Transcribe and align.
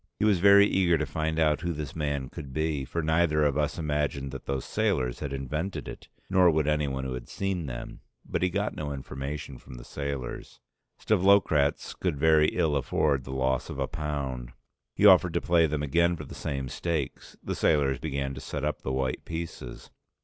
He 0.17 0.25
was 0.25 0.39
very 0.39 0.65
eager 0.65 0.97
to 0.97 1.05
find 1.05 1.37
out 1.37 1.61
who 1.61 1.73
this 1.73 1.95
man 1.95 2.27
could 2.29 2.51
be, 2.51 2.85
for 2.85 3.03
neither 3.03 3.43
of 3.43 3.55
us 3.55 3.77
imagined 3.77 4.31
that 4.31 4.47
those 4.47 4.65
sailors 4.65 5.19
had 5.19 5.31
invented 5.31 5.87
it, 5.87 6.07
nor 6.27 6.49
would 6.49 6.67
anyone 6.67 7.03
who 7.03 7.13
had 7.13 7.29
seen 7.29 7.67
them. 7.67 7.99
But 8.25 8.41
he 8.41 8.49
got 8.49 8.73
no 8.73 8.93
information 8.93 9.59
from 9.59 9.75
the 9.75 9.83
sailors. 9.83 10.59
Stavlokratz 10.99 11.93
could 11.93 12.17
very 12.17 12.47
ill 12.47 12.75
afford 12.75 13.25
the 13.25 13.31
loss 13.31 13.69
of 13.69 13.77
a 13.77 13.85
pound. 13.87 14.53
He 14.95 15.05
offered 15.05 15.35
to 15.35 15.41
play 15.41 15.67
them 15.67 15.83
again 15.83 16.15
for 16.15 16.25
the 16.25 16.33
same 16.33 16.67
stakes. 16.67 17.37
The 17.43 17.53
sailors 17.53 17.99
began 17.99 18.33
to 18.33 18.41
set 18.41 18.65
up 18.65 18.81
the 18.81 18.91
white 18.91 19.23
pieces. 19.23 19.91